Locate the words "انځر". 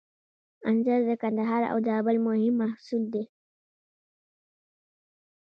0.69-0.99